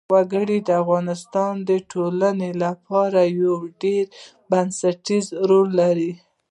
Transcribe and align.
وګړي 0.13 0.59
د 0.67 0.69
افغانستان 0.83 1.53
د 1.69 1.71
ټولنې 1.91 2.51
لپاره 2.63 3.21
یو 3.41 3.55
ډېر 3.83 4.05
بنسټيز 4.51 5.25
رول 5.49 5.69
لري. 5.81 6.11